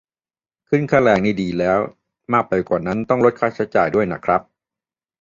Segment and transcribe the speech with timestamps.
[0.69, 1.79] ขึ้นค่าแรงนี่ดีแล้ว
[2.33, 4.41] มากไปกว่านั้นต้องลดค่าใช้จ่ายด้วยน่ะครับ